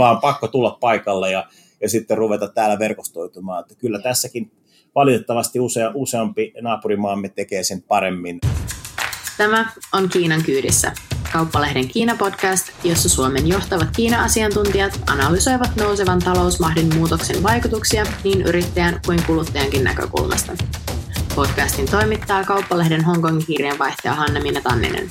[0.00, 1.46] vaan pakko tulla paikalle ja,
[1.80, 3.60] ja sitten ruveta täällä verkostoitumaan.
[3.60, 4.50] Että kyllä tässäkin
[4.94, 8.40] valitettavasti usea, useampi naapurimaamme tekee sen paremmin.
[9.36, 10.92] Tämä on Kiinan kyydissä,
[11.32, 19.84] kauppalehden Kiina-podcast, jossa Suomen johtavat Kiina-asiantuntijat analysoivat nousevan talousmahdin muutoksen vaikutuksia niin yrittäjän kuin kuluttajankin
[19.84, 20.52] näkökulmasta.
[21.34, 25.08] Podcastin toimittaa kauppalehden Hongkongin kirjeenvaihtaja Hanne-Minna Tanninen.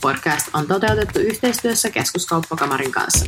[0.00, 3.26] Podcast on toteutettu yhteistyössä keskuskauppakamarin kanssa.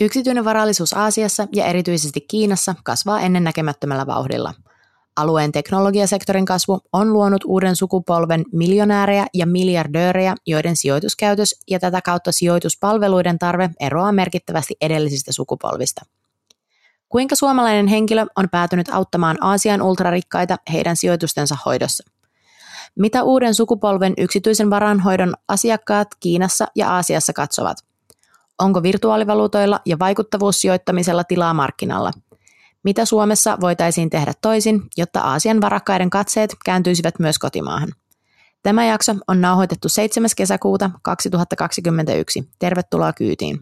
[0.00, 4.54] Yksityinen varallisuus Aasiassa ja erityisesti Kiinassa kasvaa ennennäkemättömällä vauhdilla.
[5.16, 12.32] Alueen teknologiasektorin kasvu on luonut uuden sukupolven miljonäärejä ja miljardöörejä, joiden sijoituskäytös ja tätä kautta
[12.32, 16.00] sijoituspalveluiden tarve eroaa merkittävästi edellisistä sukupolvista.
[17.08, 22.10] Kuinka suomalainen henkilö on päätynyt auttamaan Aasian ultrarikkaita heidän sijoitustensa hoidossa?
[22.98, 27.87] Mitä uuden sukupolven yksityisen varanhoidon asiakkaat Kiinassa ja Aasiassa katsovat?
[28.58, 32.10] Onko virtuaalivaluutoilla ja vaikuttavuussijoittamisella tilaa markkinalla?
[32.82, 37.88] Mitä Suomessa voitaisiin tehdä toisin, jotta Aasian varakkaiden katseet kääntyisivät myös kotimaahan?
[38.62, 40.30] Tämä jakso on nauhoitettu 7.
[40.36, 42.48] kesäkuuta 2021.
[42.58, 43.58] Tervetuloa kyytiin.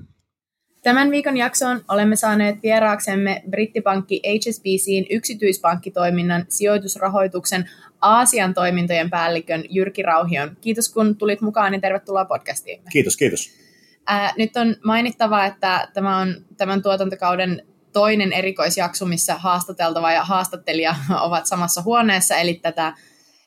[0.82, 10.56] Tämän viikon jaksoon olemme saaneet vieraaksemme brittipankki HSBCin yksityispankkitoiminnan sijoitusrahoituksen Aasian toimintojen päällikön Jyrki Rauhion.
[10.60, 12.82] Kiitos kun tulit mukaan ja tervetuloa podcastiin.
[12.92, 13.65] Kiitos, kiitos.
[14.06, 20.94] Ää, nyt on mainittava, että tämä on tämän tuotantokauden toinen erikoisjakso, missä haastateltava ja haastattelija
[21.26, 22.92] ovat samassa huoneessa, eli tätä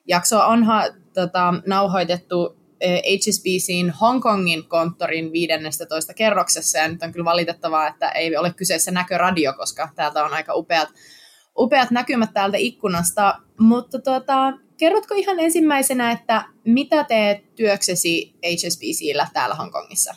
[0.08, 7.88] jaksoa on ha, tota, nauhoitettu HSBCin Hongkongin konttorin 15 kerroksessa, ja nyt on kyllä valitettavaa,
[7.88, 10.90] että ei ole kyseessä näköradio, koska täältä on aika upeat,
[11.58, 19.56] upeat näkymät täältä ikkunasta, mutta tota, kerrotko ihan ensimmäisenä, että mitä teet työksesi HSBCllä täällä
[19.56, 20.16] Hongkongissa?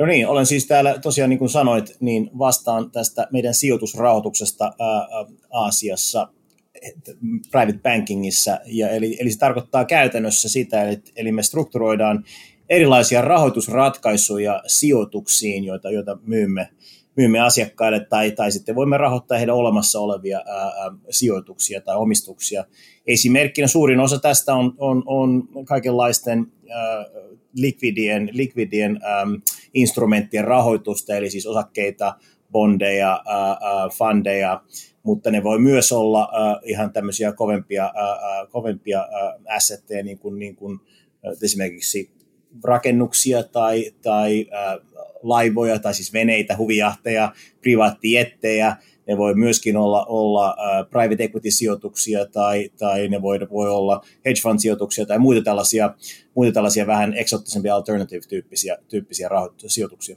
[0.00, 5.06] No niin, olen siis täällä tosiaan niin kuin sanoit, niin vastaan tästä meidän sijoitusrahoituksesta ää,
[5.50, 6.28] Aasiassa
[7.50, 12.24] private bankingissa, ja eli, eli se tarkoittaa käytännössä sitä, että eli me strukturoidaan
[12.68, 16.68] erilaisia rahoitusratkaisuja sijoituksiin, joita, joita myymme,
[17.16, 22.64] myymme asiakkaille, tai, tai sitten voimme rahoittaa heidän olemassa olevia ää, ää, sijoituksia tai omistuksia.
[23.06, 27.06] Esimerkkinä suurin osa tästä on, on, on kaikenlaisten ää,
[27.54, 29.42] likvidien, likvidien äm,
[29.74, 32.14] instrumenttien rahoitusta, eli siis osakkeita,
[32.52, 33.22] bondeja,
[33.98, 34.62] fundeja,
[35.02, 36.28] mutta ne voi myös olla
[36.64, 37.92] ihan tämmöisiä kovempia,
[38.50, 39.08] kovempia
[39.56, 40.80] assetteja, niin kuin, niin kuin
[41.42, 42.10] esimerkiksi
[42.64, 44.46] rakennuksia tai, tai
[45.22, 48.76] laivoja, tai siis veneitä, huvijahteja, privaattijettejä,
[49.08, 50.56] ne voi myöskin olla, olla
[50.90, 55.94] private equity-sijoituksia tai, tai ne voi, voi olla hedge fund-sijoituksia tai muita tällaisia,
[56.34, 59.28] muita tällaisia vähän eksottisempia alternative-tyyppisiä tyyppisiä
[59.66, 60.16] sijoituksia.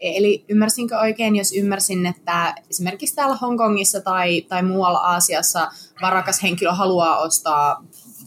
[0.00, 5.70] Eli ymmärsinkö oikein, jos ymmärsin, että esimerkiksi täällä Hongkongissa tai, tai muualla Aasiassa
[6.02, 7.84] varakas henkilö haluaa ostaa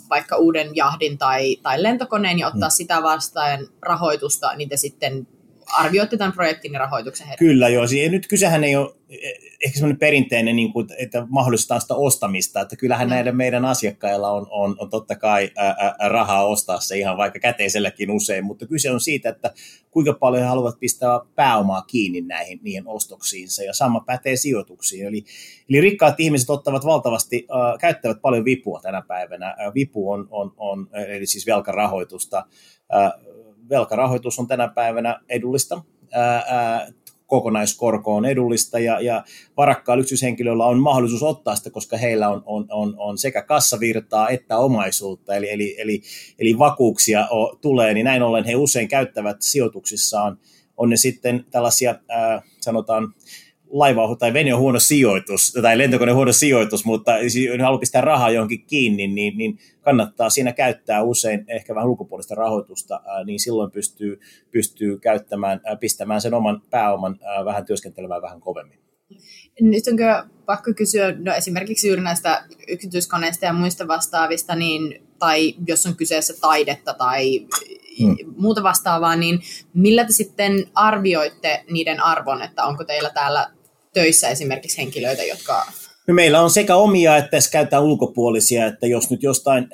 [0.09, 2.75] vaikka uuden jahdin tai, tai lentokoneen ja ottaa hmm.
[2.75, 5.27] sitä vastaan rahoitusta, niin te sitten
[5.77, 7.39] arvioitte tämän projektin ja rahoituksen heidän.
[7.39, 8.95] Kyllä joo, ja nyt kysehän ei ole
[9.65, 13.09] ehkä semmoinen perinteinen, niin kuin, että mahdollistetaan sitä ostamista, että kyllähän mm.
[13.09, 17.39] näiden meidän asiakkailla on, on, on totta kai ää, ää, rahaa ostaa se ihan vaikka
[17.39, 19.53] käteiselläkin usein, mutta kyse on siitä, että
[19.91, 25.05] kuinka paljon he haluavat pistää pääomaa kiinni näihin niihin ostoksiinsa, ja sama pätee sijoituksiin.
[25.05, 25.23] Eli,
[25.69, 29.55] eli rikkaat ihmiset ottavat valtavasti, äh, käyttävät paljon vipua tänä päivänä.
[29.75, 32.45] Vipu on, on, on, eli siis velkarahoitusta.
[32.95, 33.11] Äh,
[33.69, 35.81] velkarahoitus on tänä päivänä edullista.
[36.11, 36.87] Ää,
[37.31, 39.23] kokonaiskorko on edullista ja, ja
[39.57, 44.57] varakkailla yksityishenkilöillä on mahdollisuus ottaa sitä, koska heillä on, on, on, on sekä kassavirtaa että
[44.57, 46.01] omaisuutta, eli, eli, eli,
[46.39, 50.37] eli vakuuksia o, tulee, niin näin ollen he usein käyttävät sijoituksissaan,
[50.77, 53.13] on ne sitten tällaisia, ää, sanotaan,
[53.71, 58.01] laiva tai vene on huono sijoitus, tai lentokone on huono sijoitus, mutta jos haluaa pistää
[58.01, 63.71] rahaa johonkin kiinni, niin, niin kannattaa siinä käyttää usein ehkä vähän ulkopuolista rahoitusta, niin silloin
[63.71, 64.19] pystyy,
[64.51, 68.79] pystyy käyttämään, pistämään sen oman pääoman vähän työskentelemään vähän kovemmin.
[69.61, 75.55] Nyt on kyllä pakko kysyä no esimerkiksi juuri näistä yksityiskoneista ja muista vastaavista, niin, tai
[75.67, 77.47] jos on kyseessä taidetta tai
[78.01, 78.15] hmm.
[78.37, 79.39] muuta vastaavaa, niin
[79.73, 83.51] millä te sitten arvioitte niiden arvon, että onko teillä täällä
[83.93, 85.65] töissä esimerkiksi henkilöitä, jotka
[86.07, 89.69] No meillä on sekä omia että käytetään ulkopuolisia, että jos nyt jostain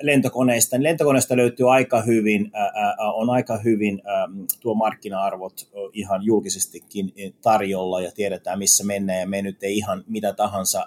[0.00, 2.52] lentokoneista, niin lentokoneista löytyy aika hyvin,
[3.14, 4.02] on aika hyvin
[4.60, 9.20] tuo markkina-arvot ihan julkisestikin tarjolla ja tiedetään missä mennään.
[9.20, 10.86] Ja me nyt ei ihan mitä tahansa,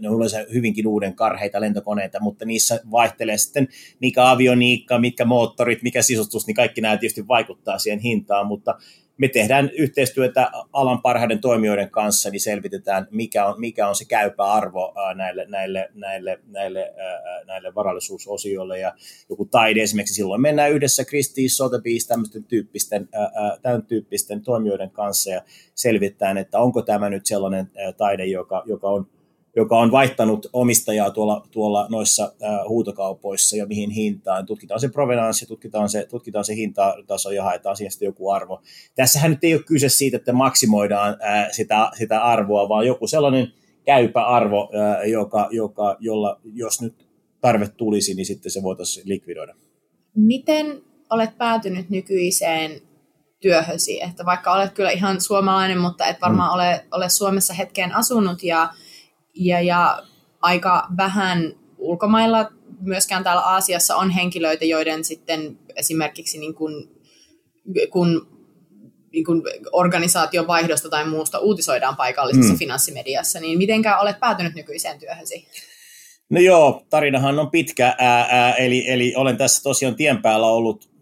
[0.00, 3.68] ne on yleensä hyvinkin uuden karheita lentokoneita, mutta niissä vaihtelee sitten
[4.00, 8.74] mikä avioniikka, mitkä moottorit, mikä sisustus, niin kaikki nämä tietysti vaikuttaa siihen hintaan, mutta
[9.18, 14.44] me tehdään yhteistyötä alan parhaiden toimijoiden kanssa, niin selvitetään, mikä on, mikä on se käypä
[14.44, 16.94] arvo näille, näille, näille, näille,
[17.46, 18.78] näille varallisuusosioille.
[18.78, 18.94] Ja
[19.30, 23.08] joku taide esimerkiksi, silloin mennään yhdessä Christie's, Sotheby's, tämmöisten tyyppisten,
[23.62, 25.42] tämän tyyppisten toimijoiden kanssa ja
[25.74, 29.15] selvitetään, että onko tämä nyt sellainen taide, joka, joka on
[29.56, 34.46] joka on vaihtanut omistajaa tuolla, tuolla noissa äh, huutokaupoissa ja mihin hintaan.
[34.46, 38.62] Tutkitaan se provenanssi, tutkitaan se, tutkitaan se hintataso ja haetaan siihen joku arvo.
[38.94, 43.52] Tässähän nyt ei ole kyse siitä, että maksimoidaan äh, sitä, sitä arvoa, vaan joku sellainen
[43.84, 47.06] käypä arvo, äh, joka, joka, jolla jos nyt
[47.40, 49.54] tarve tulisi, niin sitten se voitaisiin likvidoida.
[50.16, 52.80] Miten olet päätynyt nykyiseen
[53.40, 56.54] työhösi, että vaikka olet kyllä ihan suomalainen, mutta et varmaan mm.
[56.54, 58.68] ole, ole Suomessa hetken asunut ja
[59.36, 60.02] ja, ja
[60.42, 62.50] aika vähän ulkomailla,
[62.80, 66.88] myöskään täällä Aasiassa on henkilöitä, joiden sitten esimerkiksi niin kuin,
[67.90, 68.36] kun
[69.12, 69.42] niin kuin
[69.72, 72.58] organisaation vaihdosta tai muusta uutisoidaan paikallisessa mm.
[72.58, 75.48] finanssimediassa, niin mitenkä olet päätynyt nykyiseen työhösi?
[76.30, 80.95] No joo, tarinahan on pitkä, ää, ää, eli, eli olen tässä tosiaan tien päällä ollut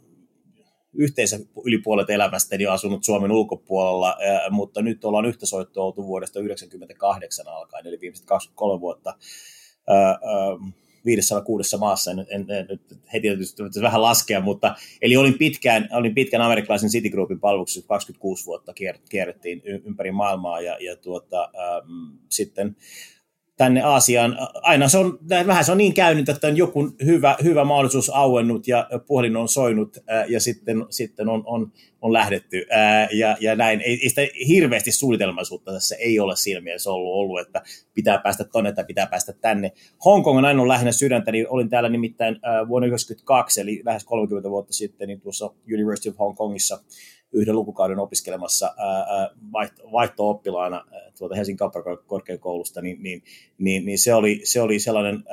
[0.94, 4.16] yhteensä yli puolet elämästäni asunut Suomen ulkopuolella,
[4.50, 9.14] mutta nyt ollaan yhtä soittoa oltu vuodesta 1998 alkaen, eli viimeiset 23 vuotta
[11.04, 12.80] viidessä vai kuudessa maassa, en, en, en nyt
[13.12, 18.72] heti tietysti vähän laskea, mutta eli olin pitkään, olin pitkään amerikkalaisen Citigroupin palveluksessa, 26 vuotta
[19.08, 22.76] kierrettiin ympäri maailmaa ja, ja tuota, ähm, sitten
[23.56, 24.38] tänne Aasiaan.
[24.62, 28.68] Aina se on, vähän se on niin käynyt, että on joku hyvä, hyvä mahdollisuus auennut
[28.68, 29.96] ja puhelin on soinut
[30.28, 32.66] ja sitten, sitten on, on, on lähdetty
[33.12, 33.80] ja, ja näin.
[33.80, 37.62] Ei, ei sitä hirveästi suunnitelmaisuutta tässä ei ole siinä mielessä ollut, ollut että
[37.94, 39.72] pitää päästä tonne tai pitää päästä tänne.
[40.04, 42.34] Hongkong on ollut lähinnä sydäntä, niin olin täällä nimittäin
[42.68, 46.80] vuonna 1992, eli lähes 30 vuotta sitten, niin tuossa University of Hong Kongissa
[47.34, 48.74] yhden lukukauden opiskelemassa
[49.92, 50.84] vaihto-oppilaana
[51.18, 53.22] tuolta Helsingin kauppakorkeakoulusta, niin, niin,
[53.58, 55.24] niin, niin se, oli, se oli sellainen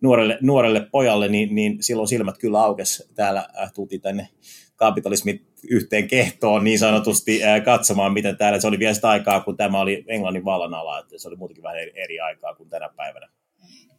[0.00, 3.08] nuorelle, nuorelle pojalle, niin, niin silloin silmät kyllä aukesi.
[3.14, 4.28] Täällä tultiin tänne
[4.76, 9.80] kapitalismin yhteen kehtoon niin sanotusti katsomaan, miten täällä, se oli vielä sitä aikaa, kun tämä
[9.80, 13.28] oli Englannin vallan ala, että se oli muutenkin vähän eri, eri aikaa kuin tänä päivänä.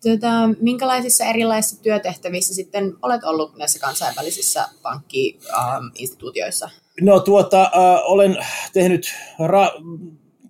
[0.04, 0.30] Tota,
[0.62, 6.66] minkälaisissa erilaisissa työtehtävissä sitten olet ollut näissä kansainvälisissä pankki-instituutioissa?
[6.66, 7.72] Ähm, No tuota, äh,
[8.04, 8.38] olen
[8.74, 9.84] tehnyt ra-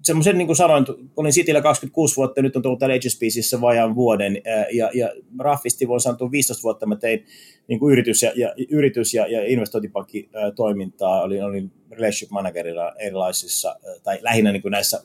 [0.04, 0.86] semmoisen, niin kuin sanoin,
[1.18, 5.10] olin Cityllä 26 vuotta, nyt on tullut täällä HSBCissä vajaan vuoden, äh, ja, ja
[5.40, 7.26] Raffisti voin sanoa, 15 vuotta mä tein
[7.68, 14.02] niin kuin yritys- ja, ja, yritys- ja, ja investointipankkitoimintaa, olin, olin relationship managerilla erilaisissa, äh,
[14.04, 15.02] tai lähinnä niin kuin näissä,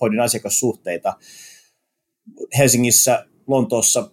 [0.00, 1.12] hoidin asiakassuhteita
[2.58, 4.10] Helsingissä, Lontoossa,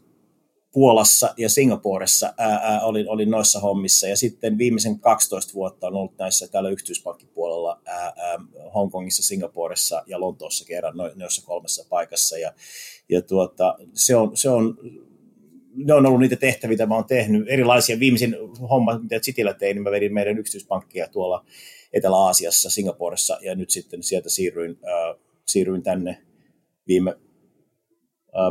[0.73, 2.33] Puolassa ja Singaporessa
[2.81, 7.81] olin, olin noissa hommissa ja sitten viimeisen 12 vuotta on ollut näissä täällä yksityispankkipuolella
[8.73, 12.53] Hongkongissa, Singaporessa ja Lontoossa kerran no, noissa kolmessa paikassa ja,
[13.09, 14.77] ja tuota, se, on, se on
[15.75, 17.49] ne on ollut niitä tehtäviä, mitä mä oon tehnyt.
[17.49, 18.35] Erilaisia viimeisin
[18.69, 21.45] homma, mitä Cityllä tein, niin mä vedin meidän yksityispankkia tuolla
[21.93, 26.21] Etelä-Aasiassa, Singaporessa, ja nyt sitten sieltä siirryin, äh, siirryin tänne
[26.87, 27.17] viime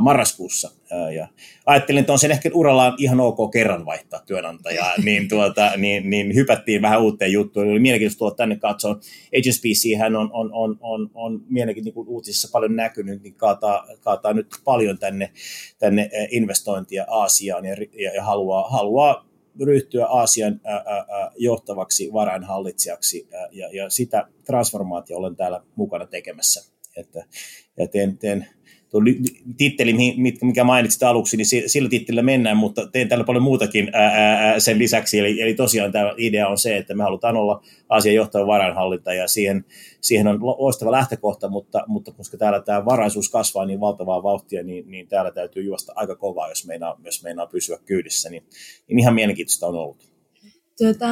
[0.00, 0.70] marraskuussa.
[1.16, 1.28] Ja
[1.66, 6.34] ajattelin, että on sen ehkä urallaan ihan ok kerran vaihtaa työnantajaa, niin, tuota, niin, niin
[6.34, 7.68] hypättiin vähän uuteen juttuun.
[7.68, 8.98] Oli mielenkiintoista tulla tänne katsoa.
[9.38, 14.32] HSBC hän on, on, on, on, on mielenkiintoista, niin uutisissa paljon näkynyt, niin kaataa, kaataa
[14.32, 15.32] nyt paljon tänne,
[15.78, 19.30] tänne investointia Aasiaan ja, ja, ja haluaa, haluaa
[19.64, 26.70] ryhtyä Aasian ää, ää, johtavaksi varainhallitsijaksi ää, ja, ja sitä transformaatio olen täällä mukana tekemässä.
[26.96, 27.24] Että,
[27.76, 28.46] ja teen, teen
[28.90, 29.00] tuo
[29.56, 29.94] titteli,
[30.42, 33.90] mikä mainitsit aluksi, niin sillä tittelillä mennään, mutta teen täällä paljon muutakin
[34.58, 35.18] sen lisäksi.
[35.18, 39.28] Eli, eli tosiaan tämä idea on se, että me halutaan olla Aasian johtava varainhallinta ja
[39.28, 39.64] siihen,
[40.00, 44.90] siihen on loistava lähtökohta, mutta, mutta koska täällä tämä varaisuus kasvaa niin valtavaa vauhtia, niin,
[44.90, 48.30] niin täällä täytyy juosta aika kovaa, jos meinaa, jos meinaa pysyä kyydissä.
[48.30, 48.42] Niin,
[48.88, 50.10] niin ihan mielenkiintoista on ollut.
[50.78, 51.06] Tuota,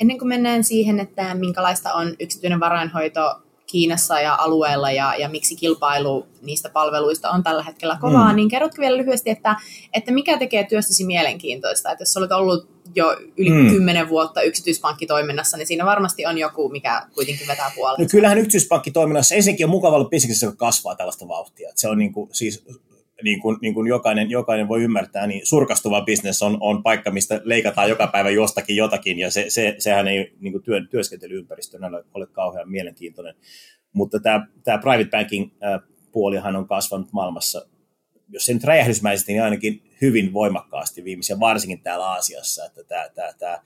[0.00, 3.43] ennen kuin mennään siihen, että minkälaista on yksityinen varainhoito
[3.74, 8.36] Kiinassa ja alueella ja, ja miksi kilpailu niistä palveluista on tällä hetkellä kovaa, mm.
[8.36, 9.56] niin kerrotko vielä lyhyesti, että,
[9.92, 11.90] että mikä tekee työstäsi mielenkiintoista?
[11.90, 13.68] Että jos olet ollut jo yli mm.
[13.70, 18.02] kymmenen vuotta yksityispankkitoiminnassa, niin siinä varmasti on joku, mikä kuitenkin vetää puolesta.
[18.02, 21.68] No kyllähän yksityispankkitoiminnassa ensinnäkin on mukava olla bisneksessä, joka kasvaa tällaista vauhtia.
[21.68, 22.64] Että se on niin kuin, siis
[23.24, 27.40] niin kuin, niin kuin jokainen, jokainen voi ymmärtää, niin surkastuva bisnes on, on paikka, mistä
[27.44, 32.04] leikataan joka päivä jostakin jotakin, ja se, se, sehän ei niin kuin työn, työskentelyympäristö ole,
[32.14, 33.34] ole kauhean mielenkiintoinen.
[33.92, 35.50] Mutta tämä, tämä private banking
[36.12, 37.66] puolihan on kasvanut maailmassa,
[38.28, 43.32] jos se nyt räjähdysmäisesti, niin ainakin hyvin voimakkaasti viimeisiä, varsinkin täällä Aasiassa, että tämä, tämä,
[43.38, 43.58] tämä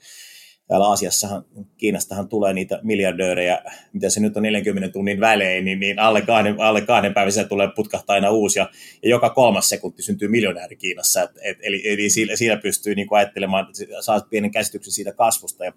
[0.69, 1.45] täällä Aasiassahan,
[1.77, 3.61] Kiinastahan tulee niitä miljardöörejä,
[3.93, 7.69] mitä se nyt on 40 tunnin välein, niin, niin alle, kahden, alle kahden päivän tulee
[7.75, 8.69] putkahtaa aina uusi, ja,
[9.03, 13.07] ja joka kolmas sekunti syntyy miljonääri Kiinassa, et, et, eli, eli siinä, siinä pystyy niin
[13.07, 13.67] kuin ajattelemaan,
[14.01, 15.73] saa pienen käsityksen siitä kasvusta, ja,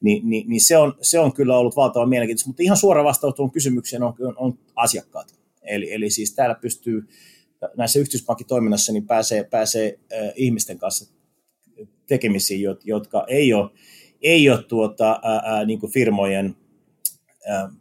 [0.00, 3.34] niin, niin, niin se, on, se on kyllä ollut valtava mielenkiintoista, mutta ihan suora vastaus
[3.34, 5.34] tuohon kysymykseen on, on, on asiakkaat.
[5.62, 7.08] Eli, eli siis täällä pystyy
[7.76, 11.14] näissä yksityispankkitoiminnassa niin pääsee, pääsee äh, ihmisten kanssa
[12.06, 13.70] tekemisiin, jotka ei ole
[14.22, 16.56] ei ole tuota, ää, niin kuin firmojen,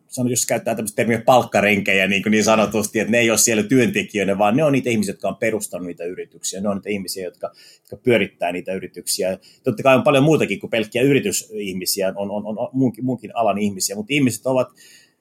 [0.08, 4.38] sanon, jos käyttää tämmöistä termiä palkkarenkejä niin, niin sanotusti, että ne ei ole siellä työntekijöitä,
[4.38, 7.52] vaan ne on niitä ihmisiä, jotka on perustanut niitä yrityksiä, ne on niitä ihmisiä, jotka,
[7.80, 9.38] jotka pyörittää niitä yrityksiä.
[9.64, 13.96] Totta kai on paljon muutakin kuin pelkkiä yritysihmisiä, on, on, on muunkin, muunkin alan ihmisiä,
[13.96, 14.68] mutta ihmiset ovat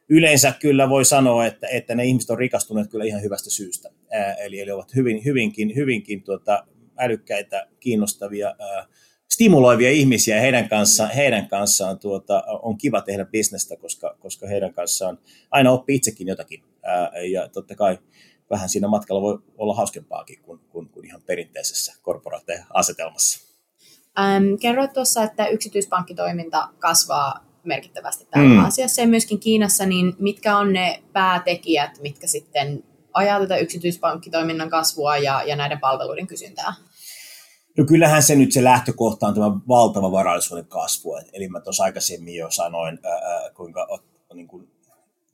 [0.08, 3.90] yleensä kyllä voi sanoa, että, että ne ihmiset on rikastuneet kyllä ihan hyvästä syystä.
[4.12, 6.66] Ää, eli, eli ovat hyvin, hyvinkin, hyvinkin tuota,
[6.98, 8.86] älykkäitä, kiinnostavia, ää,
[9.34, 14.74] stimuloivia ihmisiä ja heidän kanssaan, heidän kanssaan tuota, on kiva tehdä bisnestä, koska, koska heidän
[14.74, 15.18] kanssaan
[15.50, 16.62] aina oppii itsekin jotakin.
[16.82, 17.98] Ää, ja totta kai
[18.50, 23.40] vähän siinä matkalla voi olla hauskempaakin kuin, kuin, kuin ihan perinteisessä korporaatteasetelmassa.
[24.18, 28.64] Ähm, kerroit tuossa, että yksityispankkitoiminta kasvaa merkittävästi täällä mm.
[28.64, 35.16] asiassa ja myöskin Kiinassa, niin mitkä on ne päätekijät, mitkä sitten ajaa tätä yksityispankkitoiminnan kasvua
[35.16, 36.74] ja, ja näiden palveluiden kysyntää?
[37.78, 41.16] No kyllähän se nyt se lähtökohta on tämä valtava varallisuuden kasvu.
[41.32, 43.88] Eli mä tuossa aikaisemmin jo sanoin, ää, kuinka
[44.34, 44.68] niin kuin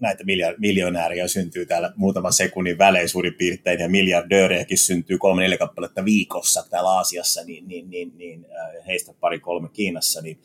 [0.00, 0.24] näitä
[0.58, 6.64] miljonääriä syntyy täällä muutaman sekunnin välein suurin piirtein, ja miljardöörejäkin syntyy kolme neljä kappaletta viikossa
[6.70, 8.46] täällä Aasiassa, niin, niin, niin, niin
[8.86, 10.40] heistä pari kolme Kiinassa, niin,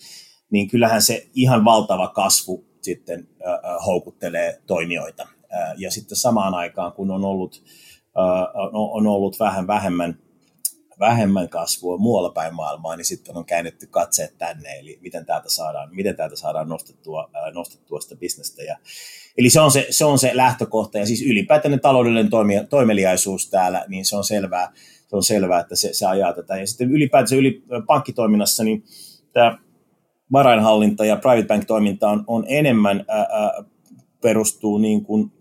[0.52, 5.28] niin kyllähän se ihan valtava kasvu sitten ää, houkuttelee toimijoita.
[5.50, 7.64] Ää, ja sitten samaan aikaan, kun on ollut,
[8.18, 10.25] ää, on ollut vähän vähemmän
[11.00, 15.96] vähemmän kasvua muualla päin maailmaa, niin sitten on käännetty katseet tänne, eli miten täältä saadaan,
[15.96, 18.64] miten täältä saadaan nostettua, nostettua sitä bisnestä.
[18.64, 18.78] Ja,
[19.38, 23.86] eli se on se, se on se lähtökohta, ja siis ylipäätään taloudellinen toimi, toimeliaisuus täällä,
[23.88, 24.72] niin se on selvää,
[25.08, 26.58] se on selvää että se, se ajaa tätä.
[26.58, 28.84] Ja sitten ylipäätään yli, pankkitoiminnassa, niin
[29.34, 29.58] tämä
[30.32, 33.64] varainhallinta ja private bank-toiminta on, on enemmän ää, ää,
[34.22, 35.32] perustuu niin kuin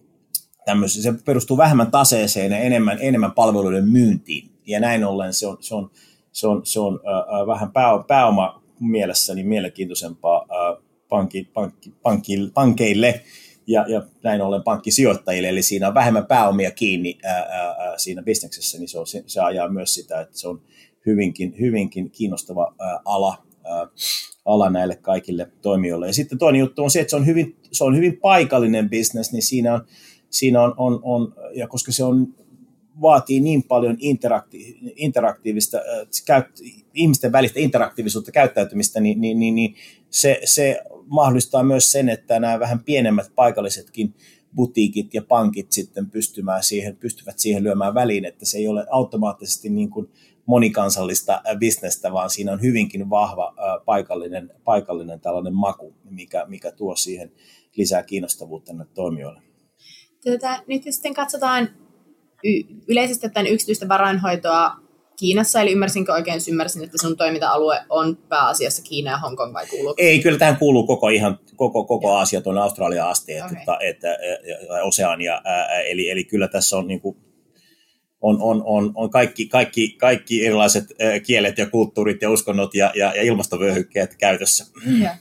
[0.86, 5.74] se perustuu vähemmän taseeseen ja enemmän, enemmän palveluiden myyntiin ja näin ollen se on, se
[5.74, 5.90] on,
[6.32, 13.24] se on, se on äh, vähän pääoma, pääoma mielessäni mielenkiintoisempaa äh, pankki, pankki, pankki, pankeille
[13.66, 18.78] ja, ja näin ollen pankkisijoittajille, eli siinä on vähemmän pääomia kiinni ää, ää, siinä bisneksessä,
[18.78, 20.62] niin se, on, se, se ajaa myös sitä, että se on
[21.06, 23.88] hyvinkin, hyvinkin kiinnostava ää, ala, ää,
[24.44, 26.06] ala näille kaikille toimijoille.
[26.06, 29.32] Ja sitten toinen juttu on se, että se on hyvin, se on hyvin paikallinen bisnes,
[29.32, 29.84] niin siinä on,
[30.30, 32.34] siinä on, on, on ja koska se on
[33.00, 35.78] vaatii niin paljon interakti- interaktiivista,
[36.30, 36.44] äh,
[36.94, 39.74] ihmisten välistä interaktiivisuutta käyttäytymistä, niin, niin, niin, niin
[40.10, 44.14] se, se mahdollistaa myös sen, että nämä vähän pienemmät paikallisetkin
[44.54, 49.70] butiikit ja pankit sitten pystymään siihen, pystyvät siihen lyömään väliin, että se ei ole automaattisesti
[49.70, 50.10] niin kuin
[50.46, 57.32] monikansallista bisnestä, vaan siinä on hyvinkin vahva paikallinen, paikallinen tällainen maku, mikä, mikä tuo siihen
[57.76, 59.42] lisää kiinnostavuutta näille toimijoille.
[60.24, 61.68] Tätä, nyt jos sitten katsotaan
[62.88, 64.84] yleisesti ottaen yksityistä varainhoitoa
[65.16, 69.94] Kiinassa, eli ymmärsinkö oikein, ymmärsin, että sun toiminta-alue on pääasiassa Kiina ja Hongkong vai kuuluu?
[69.98, 73.56] Ei, kyllä tähän kuuluu koko, ihan, koko, koko Aasia tuonne Australiaan asti, okay.
[73.58, 77.16] että, että, että, Oseania, ää, eli, eli kyllä tässä on niin kuin,
[78.20, 80.84] on, on, on, on kaikki, kaikki, kaikki erilaiset
[81.26, 84.66] kielet ja kulttuurit ja uskonnot ja, ja, ja ilmastovyöhykkeet käytössä.
[85.02, 85.16] Ja.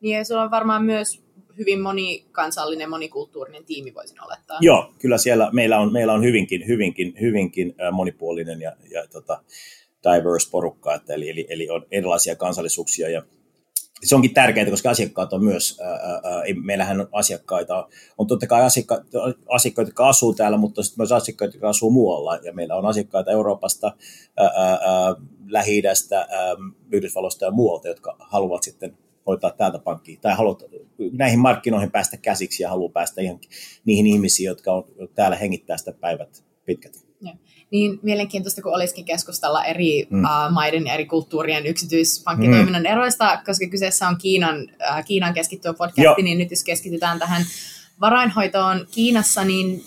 [0.00, 1.23] Niin ja sulla on varmaan myös
[1.58, 4.58] hyvin monikansallinen, monikulttuurinen tiimi, voisin olettaa.
[4.60, 9.42] Joo, kyllä siellä meillä on, meillä on hyvinkin, hyvinkin, hyvinkin monipuolinen ja, ja tota,
[10.04, 13.22] diverse porukka, että eli, eli, eli on erilaisia kansallisuuksia ja
[14.04, 18.62] se onkin tärkeää, koska asiakkaat on myös, ää, ää, meillähän on asiakkaita, on totta kai
[18.62, 19.18] asiakkaita,
[19.48, 23.30] asiakkaita jotka asuu täällä, mutta sitten myös asiakkaita, jotka asuu muualla, ja meillä on asiakkaita
[23.30, 23.96] Euroopasta,
[24.36, 25.14] ää, ää,
[25.46, 26.28] Lähi-idästä,
[26.92, 30.62] Yhdysvalloista ja muualta, jotka haluavat sitten hoitaa täältä pankkiin, tai haluat
[31.12, 33.38] näihin markkinoihin päästä käsiksi ja haluaa päästä ihan
[33.84, 37.04] niihin ihmisiin, jotka on täällä hengittää sitä päivät pitkät.
[37.20, 37.34] Ja.
[37.70, 40.24] Niin mielenkiintoista, kun olisikin keskustella eri mm.
[40.24, 42.86] uh, maiden ja eri kulttuurien yksityispankkitoiminnan mm.
[42.86, 46.16] eroista, koska kyseessä on Kiinan, uh, Kiinan keskittyvä podcast, Joo.
[46.22, 47.42] niin nyt jos keskitytään tähän
[48.00, 49.84] varainhoitoon Kiinassa, niin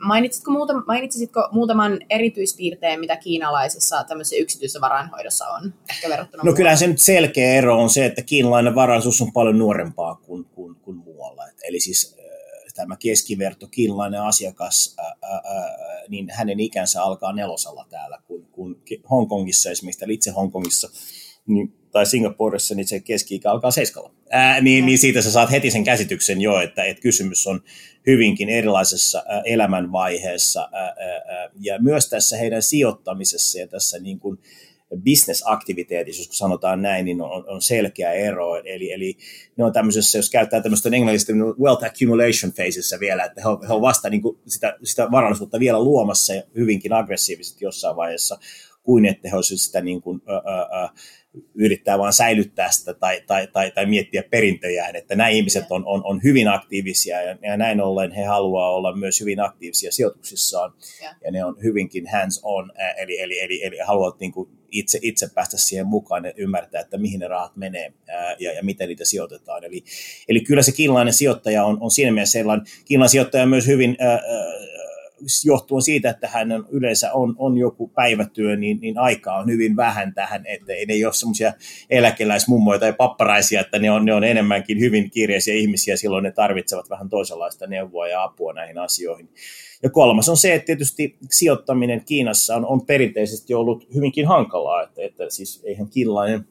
[0.00, 6.76] Mainitsitko, muuta, mainitsisitko muutaman erityispiirteen, mitä kiinalaisessa tämmöisessä yksityisessä varainhoidossa on ehkä verrattuna No kyllä
[6.76, 10.96] se nyt selkeä ero on se, että kiinalainen varaisuus on paljon nuorempaa kuin, kuin, kuin
[10.96, 11.48] muualla.
[11.48, 15.76] Et, eli siis äh, tämä keskiverto kiinalainen asiakas, ää, ää,
[16.08, 20.88] niin hänen ikänsä alkaa nelosalla täällä, kun, kun Hongkongissa esimerkiksi, itse Hongkongissa,
[21.46, 24.12] niin tai Singaporessa, niin se keski alkaa seiskalla.
[24.30, 27.62] Ää, niin, niin siitä sä saat heti sen käsityksen jo, että, että kysymys on
[28.06, 34.38] hyvinkin erilaisessa ää, elämänvaiheessa ää, ää, ja myös tässä heidän sijoittamisessa ja tässä niin kuin,
[35.02, 38.56] bisnesaktiviteetissa, jos sanotaan näin, niin on, on selkeä ero.
[38.56, 39.16] Eli, eli
[39.56, 43.72] ne on tämmöisessä, jos käyttää tämmöistä englannista wealth accumulation phaseissa vielä, että he on, he
[43.72, 48.38] on vasta niin kuin sitä, sitä varallisuutta vielä luomassa hyvinkin aggressiivisesti jossain vaiheessa,
[48.82, 50.90] kuin että he olisivat sitä niin kuin, ä, ä,
[51.54, 56.04] yrittää vaan säilyttää sitä tai, tai, tai, tai miettiä perintöjään, että nämä ihmiset on, on,
[56.04, 61.14] on hyvin aktiivisia ja, ja näin ollen he haluaa olla myös hyvin aktiivisia sijoituksissaan ja,
[61.24, 65.28] ja ne on hyvinkin hands on, eli, eli, eli, eli haluavat niin kuin itse, itse
[65.34, 69.04] päästä siihen mukaan ja ymmärtää, että mihin ne rahat menee ää, ja, ja miten niitä
[69.04, 69.64] sijoitetaan.
[69.64, 69.84] Eli,
[70.28, 73.96] eli kyllä se kiinalainen sijoittaja on, on siinä mielessä sellainen, kiinalainen sijoittaja on myös hyvin
[73.98, 74.22] ää,
[75.44, 79.76] johtuen siitä, että hän on, yleensä on, on joku päivätyö, niin, niin aikaa on hyvin
[79.76, 81.52] vähän tähän, että ei ne ole semmoisia
[81.90, 86.90] eläkeläismummoja tai papparaisia, että ne on, ne on enemmänkin hyvin kiireisiä ihmisiä, silloin ne tarvitsevat
[86.90, 89.28] vähän toisenlaista neuvoa ja apua näihin asioihin.
[89.82, 95.02] Ja kolmas on se, että tietysti sijoittaminen Kiinassa on, on perinteisesti ollut hyvinkin hankalaa, että,
[95.02, 96.44] että siis eihän kiinalainen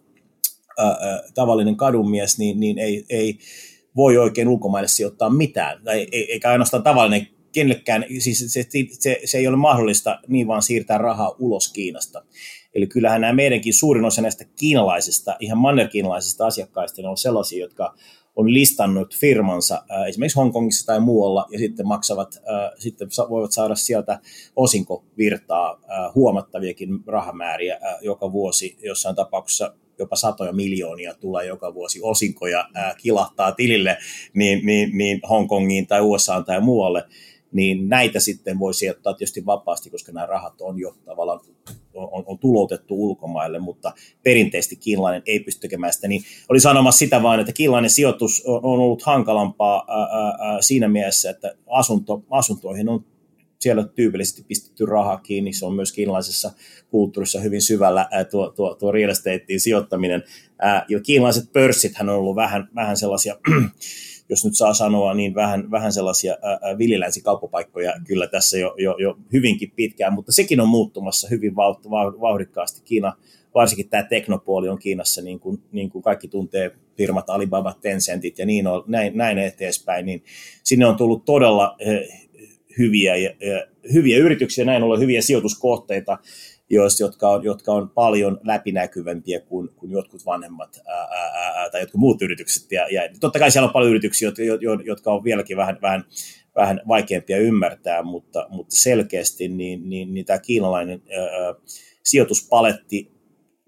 [1.36, 3.38] tavallinen kadunmies, niin, niin ei, ei
[3.96, 8.68] voi oikein ulkomaille sijoittaa mitään, tai eikä ainoastaan tavallinen kenellekään, siis se,
[9.00, 12.24] se, se ei ole mahdollista niin vaan siirtää rahaa ulos Kiinasta.
[12.76, 17.96] Eli kyllähän nämä meidänkin suurin osa näistä kiinalaisista, ihan mannerkiinalaisista asiakkaista, ne on sellaisia, jotka
[18.36, 22.38] on listannut firmansa esimerkiksi Hongkongissa tai muualla ja sitten maksavat,
[22.80, 24.20] sitten voivat saada sieltä
[24.56, 25.82] osinkovirtaa
[26.16, 33.98] huomattaviakin rahamääriä joka vuosi, jossain tapauksessa jopa satoja miljoonia tulee joka vuosi osinkoja kilahtaa tilille
[34.34, 37.04] niin, niin, niin Hongkongiin tai USAan tai muualle
[37.56, 41.40] niin näitä sitten voi sijoittaa tietysti vapaasti, koska nämä rahat on jo tavallaan
[41.94, 43.94] on, on tuloutettu ulkomaille, mutta
[44.24, 46.08] perinteisesti kiinalainen ei pysty tekemään sitä.
[46.08, 51.30] Niin oli sanomassa sitä vain, että kiinalainen sijoitus on, ollut hankalampaa ää, ää, siinä mielessä,
[51.30, 53.06] että asunto, asuntoihin on
[53.60, 56.52] siellä tyypillisesti pistetty rahaa kiinni, se on myös kiinalaisessa
[56.90, 60.24] kulttuurissa hyvin syvällä ää, tuo, tuo, tuo real estateen sijoittaminen.
[60.60, 63.36] Ää, jo kiinalaiset pörssit on ollut vähän, vähän sellaisia
[64.30, 66.38] jos nyt saa sanoa, niin vähän, vähän sellaisia
[66.78, 72.82] villilänsi-kauppapaikkoja kyllä tässä jo, jo, jo hyvinkin pitkään, mutta sekin on muuttumassa hyvin vauhdikkaasti.
[72.86, 73.14] Kiina,
[73.56, 78.46] varsinkin tämä teknopuoli on Kiinassa, niin kuin, niin kuin kaikki tuntee firmat Alibaba, Tencentit ja
[78.46, 80.24] niin on, näin, näin eteenpäin, niin
[80.64, 81.78] sinne on tullut todella
[82.78, 86.18] hyviä, ja, ja, hyviä yrityksiä, näin ollen hyviä sijoituskohteita,
[86.70, 91.08] joista, jotka, on, jotka on paljon läpinäkyvämpiä kuin, kuin jotkut vanhemmat ää,
[91.56, 92.72] ää, tai jotkut muut yritykset.
[92.72, 94.44] Ja, ja totta kai siellä on paljon yrityksiä, jotka,
[94.86, 96.06] jotka on vieläkin vähän, vähän,
[96.56, 101.54] vähän vaikeampia ymmärtää, mutta, mutta selkeästi niin, niin, niin tämä kiinalainen ää,
[102.04, 103.15] sijoituspaletti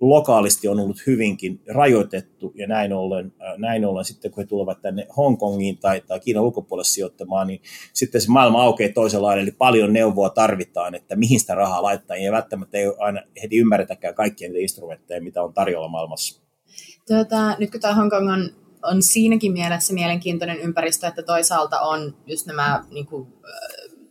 [0.01, 4.81] lokaalisti on ollut hyvinkin rajoitettu ja näin ollen, äh, näin ollen sitten kun he tulevat
[4.81, 7.61] tänne Hongkongiin tai, tai Kiinan ulkopuolelle sijoittamaan, niin
[7.93, 12.31] sitten se maailma aukeaa toisenlainen, eli paljon neuvoa tarvitaan, että mihin sitä rahaa laittaa, ja
[12.31, 16.41] välttämättä ei aina heti ymmärretäkään kaikkia niitä instrumentteja, mitä on tarjolla maailmassa.
[17.07, 18.49] Tuota, nyt kun tämä Hongkong on,
[18.83, 23.27] on siinäkin mielessä mielenkiintoinen ympäristö, että toisaalta on just nämä niin kuin,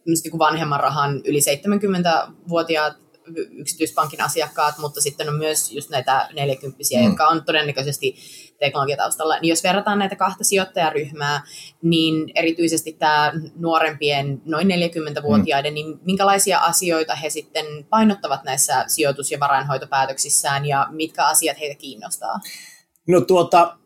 [0.06, 3.05] niin kuin vanhemman rahan yli 70-vuotiaat
[3.50, 7.06] yksityispankin asiakkaat, mutta sitten on myös just näitä neljäkymppisiä, mm.
[7.06, 8.16] jotka on todennäköisesti
[8.58, 9.38] teknologiataustalla.
[9.38, 11.42] Niin jos verrataan näitä kahta sijoittajaryhmää,
[11.82, 15.74] niin erityisesti tämä nuorempien noin 40-vuotiaiden, mm.
[15.74, 22.40] niin minkälaisia asioita he sitten painottavat näissä sijoitus- ja varainhoitopäätöksissään ja mitkä asiat heitä kiinnostaa?
[23.08, 23.78] No tuota,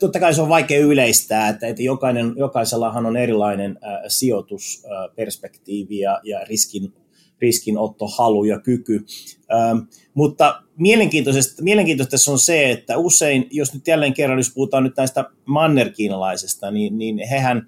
[0.00, 6.20] totta kai se on vaikea yleistää, että, että jokainen, jokaisellahan on erilainen äh, sijoitusperspektiivi ja,
[6.22, 6.94] ja riskin
[7.42, 9.04] riskinottohalu ja kyky.
[9.54, 9.78] Ähm,
[10.14, 15.24] mutta mielenkiintoista, mielenkiintoista on se, että usein, jos nyt jälleen kerran, jos puhutaan nyt näistä
[15.44, 17.66] mannerkiinalaisista, niin, niin hehän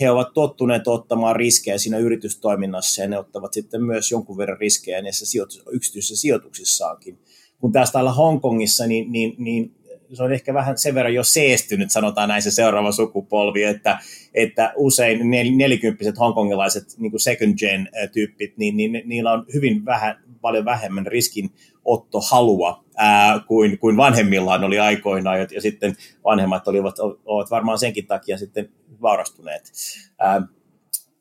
[0.00, 5.02] he ovat tottuneet ottamaan riskejä siinä yritystoiminnassa ja ne ottavat sitten myös jonkun verran riskejä
[5.02, 7.18] näissä sijoitus, yksityisissä sijoituksissaankin.
[7.60, 9.74] Kun taas täällä Hongkongissa, niin, niin, niin
[10.12, 13.98] se on ehkä vähän sen verran jo seestynyt, sanotaan näin se seuraava sukupolvi, että,
[14.34, 20.18] että usein nel, nelikymppiset hongkongilaiset niin second gen tyypit, niin, niin, niillä on hyvin vähän,
[20.40, 21.50] paljon vähemmän riskin
[21.84, 28.06] ottohalua ää, kuin, kuin vanhemmillaan oli aikoinaan, ja, ja sitten vanhemmat olivat, ovat varmaan senkin
[28.06, 28.68] takia sitten
[29.02, 29.72] vaurastuneet.
[30.18, 30.42] Ää,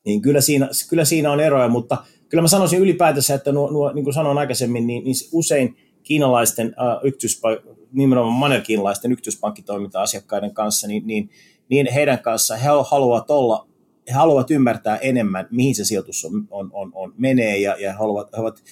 [0.06, 1.98] niin kyllä siinä, kyllä siinä on eroja, mutta
[2.30, 6.68] kyllä mä sanoisin ylipäätänsä, että nuo, nuo, niin kuin sanoin aikaisemmin, niin, niin usein kiinalaisten
[6.68, 11.30] äh, yksityispa- nimenomaan manerkiinalaisten yksityispankkitoiminta-asiakkaiden kanssa, niin, niin,
[11.70, 13.68] niin heidän kanssa he haluavat olla
[14.08, 18.30] he haluavat ymmärtää enemmän, mihin se sijoitus on, on, on, on menee, ja, ja haluavat,
[18.36, 18.64] he ovat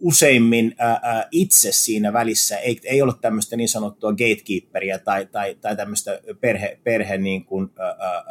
[0.00, 5.76] useimmin ää, itse siinä välissä, ei, ei ole tämmöistä niin sanottua gatekeeperia tai, tai, tai
[5.76, 8.22] tämmöistä perhe, perhe niin kuin, ää, ää,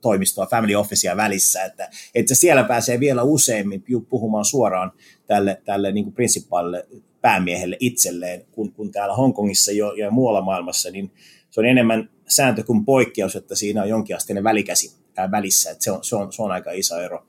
[0.00, 4.92] toimistoa, family officea välissä, että, että siellä pääsee vielä useimmin puhumaan suoraan
[5.26, 6.86] tälle, tälle niin kuin principaalille
[7.26, 11.12] päämiehelle itselleen, kun, kun täällä Hongkongissa jo, ja muualla maailmassa, niin
[11.50, 14.96] se on enemmän sääntö kuin poikkeus, että siinä on jonkinasteinen välikäsi
[15.30, 17.26] välissä, että se on, se on, se on aika iso ero.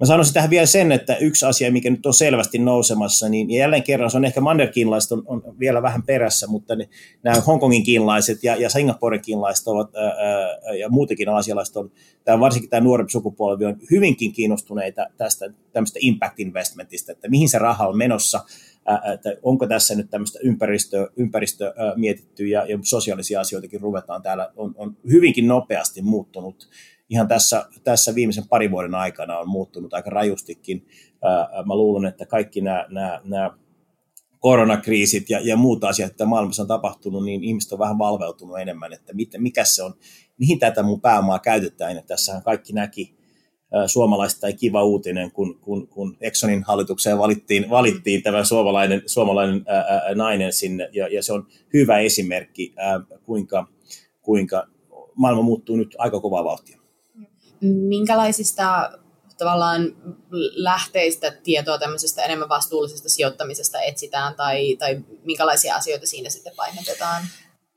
[0.00, 3.82] Mä sanoisin tähän vielä sen, että yksi asia, mikä nyt on selvästi nousemassa, niin jälleen
[3.82, 6.88] kerran se on ehkä mannerkiinlaiset on, on vielä vähän perässä, mutta ne,
[7.22, 11.90] nämä Hongkongin kiinlaiset ja, ja Singaporen kiinlaiset ovat, ää, ää, ja muutenkin asialaiset on,
[12.24, 17.58] tämä, varsinkin tämä nuorempi sukupolvi on hyvinkin kiinnostuneita tästä tämmöistä impact investmentista, että mihin se
[17.58, 18.40] raha on menossa,
[19.14, 24.74] että onko tässä nyt tämmöistä ympäristö, ympäristö mietitty ja, ja sosiaalisia asioitakin ruvetaan täällä, on,
[24.76, 26.68] on hyvinkin nopeasti muuttunut
[27.08, 30.86] ihan tässä, tässä viimeisen parin vuoden aikana on muuttunut aika rajustikin.
[31.66, 33.50] Mä luulen, että kaikki nämä, nämä, nämä
[34.40, 38.92] koronakriisit ja, ja muut asiat, että maailmassa on tapahtunut, niin ihmiset on vähän valveutunut enemmän,
[38.92, 39.94] että miten, mikä se on,
[40.38, 41.96] mihin tätä mun pääomaa käytetään.
[41.96, 43.17] Ja tässähän kaikki näki
[43.86, 50.14] suomalaista tai kiva uutinen, kun, kun, kun Exxonin hallitukseen valittiin, valittiin tämä suomalainen, suomalainen ää,
[50.14, 53.68] nainen sinne, ja, ja se on hyvä esimerkki, ää, kuinka,
[54.22, 54.66] kuinka
[55.14, 56.78] maailma muuttuu nyt aika kovaa vauhtia
[57.60, 58.90] minkälaisista
[59.38, 59.96] tavallaan
[60.54, 67.22] lähteistä tietoa tämmöisestä enemmän vastuullisesta sijoittamisesta etsitään tai, tai minkälaisia asioita siinä sitten painotetaan?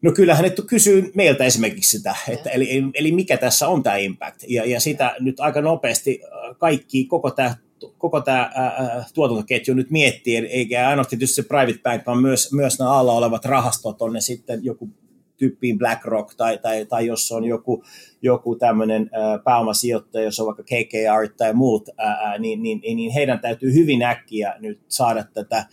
[0.01, 4.43] No kyllähän ne kysyy meiltä esimerkiksi sitä, että eli, eli mikä tässä on tämä impact.
[4.47, 7.55] Ja, ja sitä nyt aika nopeasti äh, kaikki, koko tämä
[7.97, 12.79] koko tämä ää, tuotantoketju nyt miettii, eikä ainoastaan tietysti se private bank, vaan myös, myös
[12.79, 14.89] nämä alla olevat rahastot, on ne sitten joku
[15.37, 17.83] tyyppiin BlackRock tai, tai, tai jos on joku,
[18.21, 19.09] joku tämmöinen
[19.43, 24.55] pääomasijoittaja, jos on vaikka KKR tai muut, ää, niin, niin, niin heidän täytyy hyvin äkkiä
[24.59, 25.65] nyt saada tätä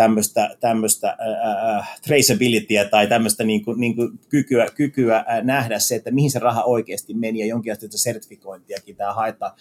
[0.00, 1.16] tämmöistä, tämmöistä
[1.78, 6.30] äh, traceabilityä tai tämmöistä niin kuin, niin kuin kykyä, kykyä äh, nähdä se, että mihin
[6.30, 9.52] se raha oikeasti meni ja jonkinlaista sertifikointiakin tämä haetaan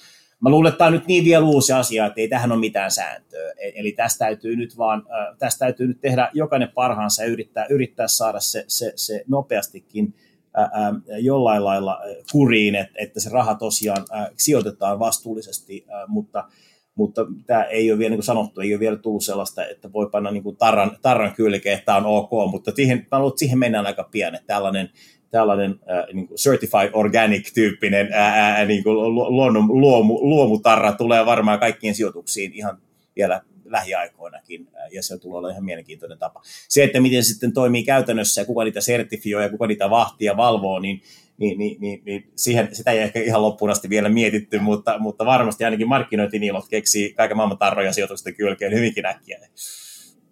[0.41, 2.91] Mä luulen, että tämä on nyt niin vielä uusi asia, että ei tähän ole mitään
[2.91, 3.51] sääntöä.
[3.57, 5.03] E- eli tästä täytyy nyt vaan,
[5.39, 10.13] tästä täytyy nyt tehdä jokainen parhaansa ja yrittää, yrittää saada se, se, se nopeastikin
[11.19, 14.05] jollain lailla kuriin, että, että se raha tosiaan
[14.37, 16.43] sijoitetaan vastuullisesti, mutta
[16.99, 20.09] mutta tämä ei ole vielä, niin kuin sanottu, ei ole vielä tullut sellaista, että voi
[20.09, 23.39] panna niin kuin tarran, tarran kylkeen, että tämä on ok, mutta siihen, mä luulen, että
[23.39, 24.89] siihen mennään aika pian, että tällainen
[25.31, 31.59] tällainen äh, niin kuin certified organic-tyyppinen äh, äh, niin kuin luonnon, luomu, luomutarra tulee varmaan
[31.59, 32.77] kaikkien sijoituksiin ihan
[33.15, 36.41] vielä lähiaikoinakin, ja se tulee olla ihan mielenkiintoinen tapa.
[36.67, 40.25] Se, että miten se sitten toimii käytännössä ja kuka niitä sertifioi ja kuka niitä vahtii
[40.25, 41.01] ja valvoo, niin,
[41.39, 45.25] niin, niin, niin, niin siihen, sitä ei ehkä ihan loppuun asti vielä mietitty, mutta, mutta
[45.25, 49.39] varmasti ainakin markkinointiniilot keksii kaiken maailman tarroja sijoitusten kylkeen hyvinkin äkkiä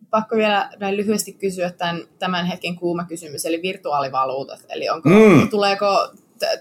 [0.10, 4.60] pakko vielä näin lyhyesti kysyä tämän, tämän hetken kuuma kysymys, eli virtuaalivaluutat.
[4.70, 5.50] Eli onko, mm.
[5.50, 6.12] tuleeko,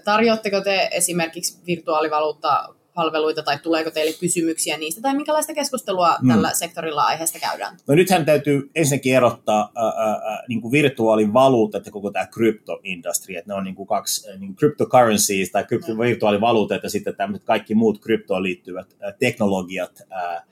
[0.03, 6.27] tarjoatteko te esimerkiksi virtuaalivaluutta palveluita tai tuleeko teille kysymyksiä niistä tai minkälaista keskustelua mm.
[6.27, 7.77] tällä sektorilla aiheesta käydään?
[7.87, 13.51] No nythän täytyy ensinnäkin erottaa ää, ää, niin kuin virtuaalivaluutat ja koko tämä crypto-industry, että
[13.51, 15.99] ne on niin kuin kaksi niin kuin cryptocurrencies tai krypto- mm.
[15.99, 20.43] virtuaalivaluutat ja sitten tämmöiset kaikki muut kryptoon liittyvät ää, teknologiat, ää,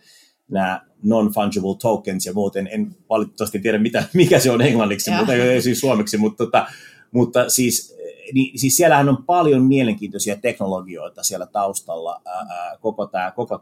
[0.51, 5.61] nämä non-fungible tokens ja muuten, en valitettavasti tiedä mitä, mikä se on englanniksi, mutta ei
[5.61, 6.67] siis suomeksi, mutta, tota,
[7.11, 7.97] mutta siis,
[8.33, 13.61] niin, siis siellähän on paljon mielenkiintoisia teknologioita siellä taustalla, ää, koko tämä koko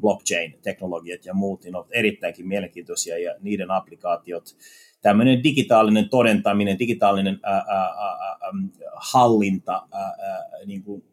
[0.00, 4.56] blockchain-teknologiat ja muut, niin on erittäinkin mielenkiintoisia ja niiden applikaatiot,
[5.02, 8.52] tämmöinen digitaalinen todentaminen, digitaalinen ää, ää, ää,
[8.94, 11.04] hallinta ää, ää, niin kuin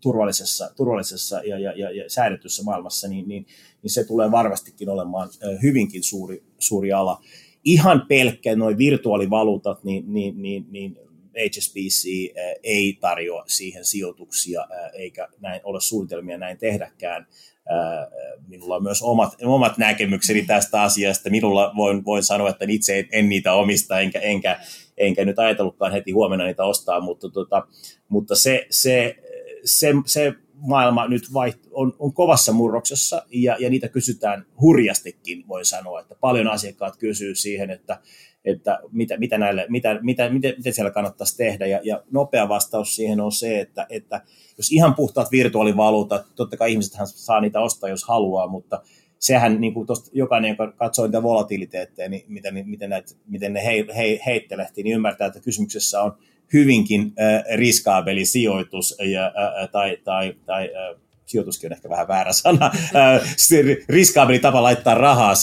[0.00, 3.46] turvallisessa, turvallisessa ja, ja, ja, ja säädetyssä maailmassa, niin, niin,
[3.82, 5.28] niin se tulee varmastikin olemaan
[5.62, 7.22] hyvinkin suuri, suuri ala.
[7.64, 10.98] Ihan pelkkä noin virtuaalivaluutat, niin, niin, niin, niin
[11.38, 12.04] HSBC
[12.62, 17.26] ei tarjoa siihen sijoituksia, eikä näin ole suunnitelmia näin tehdäkään.
[18.48, 21.30] Minulla on myös omat, omat näkemykseni tästä asiasta.
[21.30, 24.60] Minulla voin, voin sanoa, että itse en, en niitä omista, enkä, enkä,
[24.96, 27.66] enkä nyt ajatellutkaan heti huomenna niitä ostaa, mutta, tota,
[28.08, 29.16] mutta se, se
[29.64, 35.64] se, se maailma nyt vaiht, on, on kovassa murroksessa ja, ja niitä kysytään hurjastikin, voi
[35.64, 38.00] sanoa, että paljon asiakkaat kysyy siihen, että,
[38.44, 41.66] että mitä, mitä, näille, mitä, mitä, mitä, mitä siellä kannattaisi tehdä.
[41.66, 44.22] Ja, ja nopea vastaus siihen on se, että, että
[44.56, 48.82] jos ihan puhtaat virtuaalivaluutat, totta kai ihmisethän saa niitä ostaa, jos haluaa, mutta
[49.18, 53.64] sehän niin kuin tosta, jokainen, joka katsoo niitä volatiliteetteja, niin miten, miten, näitä, miten ne
[53.64, 56.12] he, he, heittelehtii, niin ymmärtää, että kysymyksessä on
[56.52, 62.32] hyvinkin äh, riskaabeli sijoitus ja, äh, tai, tai, tai äh, sijoituskin on ehkä vähän väärä
[62.32, 62.70] sana,
[63.88, 65.34] riskaabeli tapa laittaa rahaa,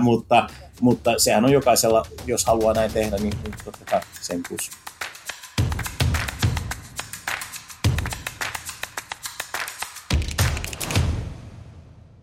[0.00, 0.46] mutta,
[0.80, 4.70] mutta sehän on jokaisella, jos haluaa näin tehdä, niin, niin totta kai sen plus.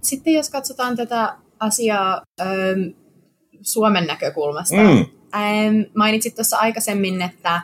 [0.01, 2.49] Sitten jos katsotaan tätä asiaa ähm,
[3.61, 5.05] Suomen näkökulmasta, mm.
[5.35, 7.61] ähm, mainitsit tuossa aikaisemmin, että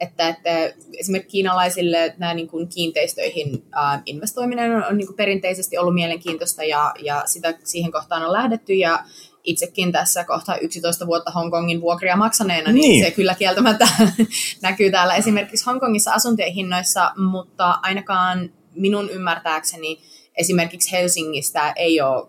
[0.00, 5.78] että, että esimerkiksi kiinalaisille nämä niin kuin kiinteistöihin äh, investoiminen on, on niin kuin perinteisesti
[5.78, 9.04] ollut mielenkiintoista ja, ja sitä, siihen kohtaan on lähdetty ja
[9.44, 13.04] itsekin tässä kohta 11 vuotta Hongkongin vuokria maksaneena, niin, niin.
[13.04, 13.88] se kyllä kieltämättä
[14.62, 20.00] näkyy täällä esimerkiksi Hongkongissa asuntojen hinnoissa, mutta ainakaan minun ymmärtääkseni
[20.36, 22.28] esimerkiksi Helsingistä ei ole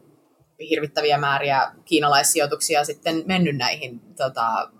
[0.69, 4.71] hirvittäviä määriä kiinalaissijoituksia sitten mennyt näihin tota,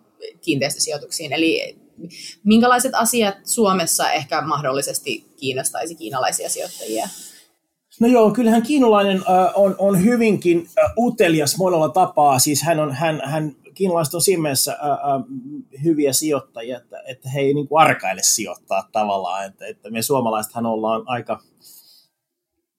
[0.41, 1.33] kiinteistösijoituksiin.
[1.33, 1.79] Eli
[2.43, 7.09] minkälaiset asiat Suomessa ehkä mahdollisesti kiinnostaisi kiinalaisia sijoittajia?
[7.99, 9.21] No joo, kyllähän kiinalainen
[9.55, 12.39] on, on hyvinkin utelias monella tapaa.
[12.39, 14.77] Siis hän on, hän, hän, kiinalaiset on siinä mielessä
[15.83, 19.45] hyviä sijoittajia, että, että he ei niin kuin arkaile sijoittaa tavallaan.
[19.45, 21.39] Että, että me suomalaisethan ollaan aika,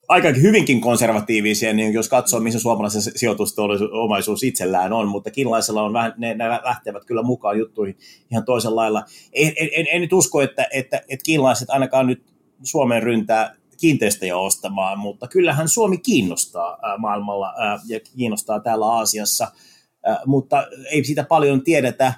[0.09, 6.15] aika hyvinkin konservatiivisia, niin jos katsoo, missä suomalaisen sijoitusomaisuus itsellään on, mutta kiinalaisella on vähän,
[6.17, 7.97] ne, ne lähtevät kyllä mukaan juttuihin
[8.31, 9.05] ihan toisella lailla.
[9.33, 12.23] En, en, en nyt usko, että, että, että kiinalaiset ainakaan nyt
[12.63, 17.55] Suomeen ryntää kiinteistöjä ostamaan, mutta kyllähän Suomi kiinnostaa maailmalla
[17.89, 19.53] ja kiinnostaa täällä Aasiassa,
[20.27, 22.15] mutta ei siitä paljon tiedetä,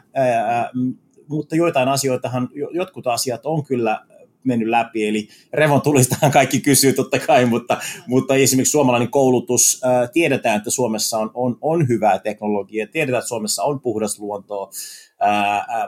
[1.29, 4.07] mutta joitain asioitahan, jotkut asiat on kyllä
[4.45, 10.07] mennyt läpi, eli revon tulistahan kaikki kysyy totta kai, mutta, mutta esimerkiksi suomalainen koulutus, ää,
[10.07, 14.71] tiedetään, että Suomessa on, on, on hyvää teknologiaa, tiedetään, että Suomessa on puhdas luontoa,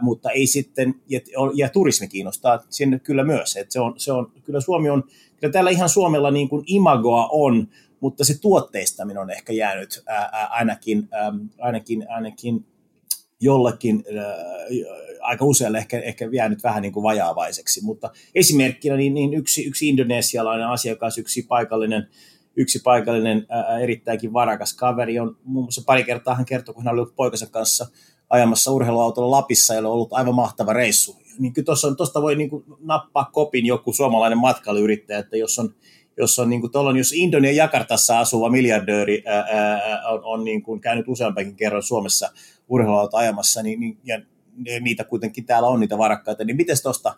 [0.00, 1.20] mutta ei sitten, ja,
[1.54, 5.04] ja turismi kiinnostaa sinne kyllä myös, että se on, se on, kyllä Suomi on,
[5.40, 7.68] kyllä täällä ihan Suomella niin kuin imagoa on,
[8.00, 12.66] mutta se tuotteistaminen on ehkä jäänyt ää, ää, ainakin, ää, ainakin, ainakin
[13.40, 14.04] jollekin
[15.20, 19.88] aika usealle ehkä, ehkä jäänyt vähän niin kuin vajaavaiseksi, mutta esimerkkinä niin, niin yksi, yksi
[19.88, 22.08] indonesialainen asiakas, yksi paikallinen,
[22.56, 26.98] yksi paikallinen ää, erittäinkin varakas kaveri on muun muassa pari kertaa hän kertoi, kun hän
[26.98, 27.86] oli poikansa kanssa
[28.30, 31.25] ajamassa urheiluautolla Lapissa ja oli ollut aivan mahtava reissu.
[31.38, 31.52] Niin
[31.96, 35.74] tuosta voi niin kuin nappaa kopin joku suomalainen matkailuyrittäjä, että jos on
[36.18, 40.62] jos on, niin kuin, tollon, jos Indonian Jakartassa asuva miljardööri ää, ää, on, on niin
[40.62, 42.30] kuin käynyt useampankin kerran Suomessa
[42.68, 44.20] urheiluauto ajamassa, niin, niin, ja
[44.80, 47.14] niitä kuitenkin täällä on niitä varakkaita, niin miten tuosta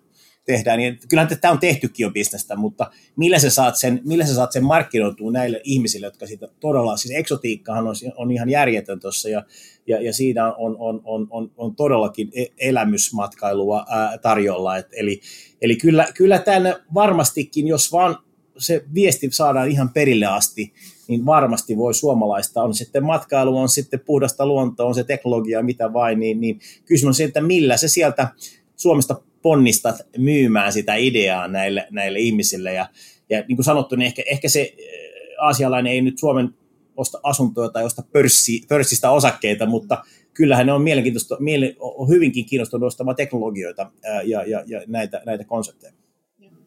[0.49, 4.35] tehdään, niin kyllähän tämä on tehtykin jo bisnestä, mutta millä sä saat sen, millä sä
[4.35, 9.29] saat sen markkinoitua näille ihmisille, jotka siitä todella, siis eksotiikkahan on, on ihan järjetön tuossa
[9.29, 9.43] ja,
[9.87, 15.21] ja, ja siinä on, on, on, on, on todellakin e, elämysmatkailua ää, tarjolla, Et, eli,
[15.63, 18.17] eli kyllä, kyllä tänne varmastikin, jos vaan
[18.59, 20.73] se viesti saadaan ihan perille asti,
[21.09, 25.93] niin varmasti voi suomalaista, on sitten matkailu, on sitten puhdasta luontoa, on se teknologia, mitä
[25.93, 28.29] vain, niin, niin kysymys on se, että millä se sieltä
[28.77, 32.73] Suomesta ponnistat myymään sitä ideaa näille, näille ihmisille.
[32.73, 32.89] Ja,
[33.31, 36.55] ja niin kuin sanottu, niin ehkä, ehkä se äh, aasialainen ei nyt Suomen
[36.97, 41.39] osta asuntoja tai osta pörssi, pörssistä osakkeita, mutta kyllähän ne on mielenkiintoista,
[41.79, 45.93] on hyvinkin kiinnostunut ostamaan teknologioita äh, ja, ja, ja näitä, näitä konsepteja.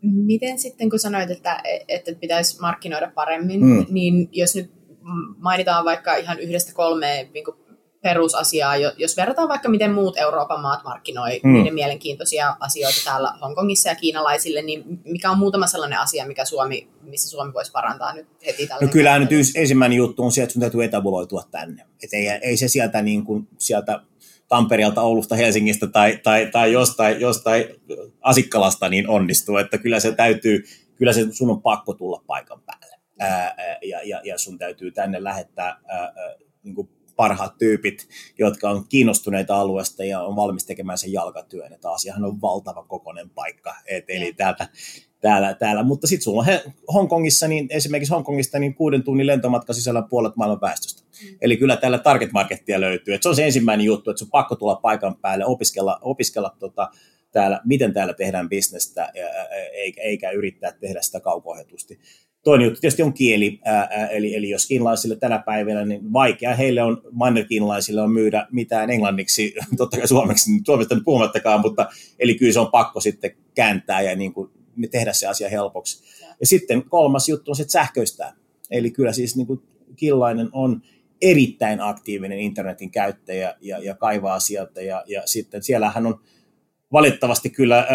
[0.02, 3.86] Miten sitten, kun sanoit, että, että pitäisi markkinoida paremmin, mm.
[3.90, 4.72] niin jos nyt
[5.38, 7.44] mainitaan vaikka ihan yhdestä kolmeen niin
[8.02, 11.54] perusasiaa, jos verrataan vaikka miten muut Euroopan maat markkinoi mm.
[11.54, 16.88] niiden mielenkiintoisia asioita täällä Hongkongissa ja kiinalaisille, niin mikä on muutama sellainen asia, mikä Suomi,
[17.02, 20.54] missä Suomi voisi parantaa nyt heti tällä No kyllähän nyt ensimmäinen juttu on se, että
[20.54, 21.86] sun täytyy etabuloitua tänne.
[22.04, 24.02] Et ei, ei se sieltä, niin kuin, sieltä
[24.48, 27.66] Tampereelta, Oulusta, Helsingistä tai, tai, tai jostain, jostain
[28.22, 30.64] Asikkalasta niin onnistuu, että kyllä se täytyy,
[30.96, 35.24] kyllä se sun on pakko tulla paikan päälle ää, ja, ja, ja sun täytyy tänne
[35.24, 36.14] lähettää ää,
[36.64, 41.74] niin kuin parhaat tyypit, jotka on kiinnostuneita alueesta ja on valmis tekemään sen jalkatyön.
[41.74, 43.76] Että asiahan on valtava kokoinen paikka.
[43.86, 44.67] Et, eli täältä,
[45.21, 45.84] täällä, täällä.
[45.84, 50.36] Mutta sitten sulla on he, Hongkongissa, niin esimerkiksi Hongkongista niin kuuden tunnin lentomatka sisällä puolet
[50.36, 51.02] maailman väestöstä.
[51.02, 51.38] Mm.
[51.41, 53.13] Eli kyllä täällä target markettia löytyy.
[53.13, 56.56] Et se on se ensimmäinen juttu, että se on pakko tulla paikan päälle, opiskella, opiskella
[56.60, 56.89] tota,
[57.32, 59.12] täällä, miten täällä tehdään bisnestä,
[59.74, 62.00] eikä, eikä yrittää tehdä sitä kaukohetusti.
[62.44, 66.84] Toinen juttu tietysti on kieli, ää, eli, eli jos kiinalaisille tänä päivänä, niin vaikea heille
[66.84, 72.54] on, mannerkiinalaisille on myydä mitään englanniksi, totta kai suomeksi, suomesta nyt puhumattakaan, mutta eli kyllä
[72.54, 74.50] se on pakko sitten kääntää ja niin kuin
[74.92, 76.04] tehdä se asia helpoksi.
[76.40, 78.34] Ja sitten kolmas juttu on se, että sähköistää.
[78.72, 79.62] Eli kyllä siis niin kuin
[79.96, 80.82] Killainen on
[81.22, 86.20] erittäin aktiivinen internetin käyttäjä ja, ja kaivaa sieltä ja, ja sitten siellähän on
[86.94, 87.88] valitettavasti kyllä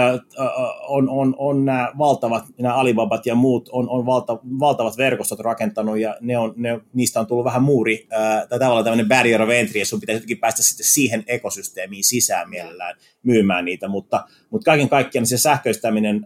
[0.89, 5.99] on, on, on nämä valtavat, nämä Alibabat ja muut on, on valta, valtavat verkostot rakentanut
[5.99, 8.09] ja ne on, ne, niistä on tullut vähän muuri
[8.49, 12.51] tai tavallaan tämmöinen barrier of entry ja sun pitäisi jotenkin päästä sitten siihen ekosysteemiin sisään
[12.51, 16.25] mielellään myymään niitä, mutta, mutta kaiken kaikkiaan se sähköistäminen,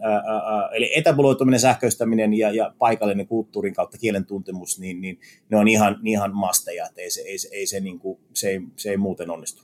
[0.73, 5.99] eli etäbuloituminen, sähköistäminen ja, ja paikallinen kulttuurin kautta kielen tuntemus, niin, niin ne on ihan,
[6.05, 8.97] ihan masteja, että ei se, ei, se, ei se, niin kuin, se, ei, se ei
[8.97, 9.63] muuten onnistu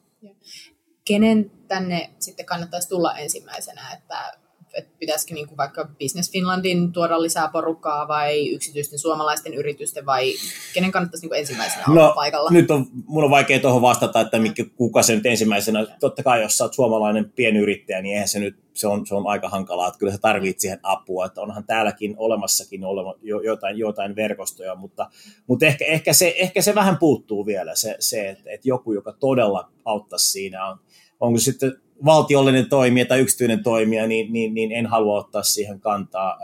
[1.08, 4.34] kenen tänne sitten kannattaisi tulla ensimmäisenä, että,
[4.78, 10.34] että pitäisikö niin kuin vaikka Business Finlandin tuoda lisää porukkaa vai yksityisten suomalaisten yritysten vai
[10.74, 12.50] kenen kannattaisi niin kuin ensimmäisenä no, olla paikalla?
[12.50, 16.42] Nyt on, mun on vaikea tuohon vastata, että mikä, kuka se nyt ensimmäisenä, totta kai
[16.42, 19.88] jos sä oot suomalainen pienyrittäjä, niin eihän se nyt, se on, se on aika hankalaa,
[19.88, 24.76] että kyllä sä tarvitset siihen apua, että onhan täälläkin olemassakin olema, jo, jotain, jotain verkostoja,
[24.76, 25.10] mutta,
[25.48, 29.14] mutta ehkä, ehkä, se, ehkä se vähän puuttuu vielä, se, se että, että joku, joka
[29.14, 30.78] todella auttaisi siinä on,
[31.20, 36.40] onko sitten valtiollinen toimija tai yksityinen toimija, niin, niin, niin en halua ottaa siihen kantaa.